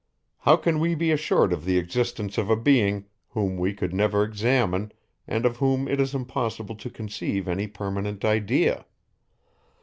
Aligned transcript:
How 0.39 0.55
can 0.57 0.79
we 0.79 0.95
be 0.95 1.11
assured 1.11 1.53
of 1.53 1.63
the 1.63 1.77
existence 1.77 2.39
of 2.39 2.49
a 2.49 2.55
being, 2.55 3.05
whom 3.29 3.55
we 3.59 3.71
could 3.71 3.93
never 3.93 4.23
examine, 4.23 4.91
and 5.27 5.45
of 5.45 5.57
whom 5.57 5.87
it 5.87 5.99
is 5.99 6.15
impossible 6.15 6.73
to 6.77 6.89
conceive 6.89 7.47
any 7.47 7.67
permanent 7.67 8.25
idea? 8.25 8.87